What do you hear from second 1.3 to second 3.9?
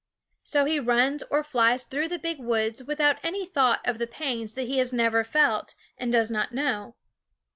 flies through the big woods without any thought